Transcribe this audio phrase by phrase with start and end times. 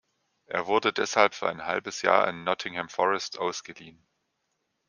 [0.47, 4.03] Er wurde deshalb für ein halbes Jahr an Nottingham Forest ausgeliehen.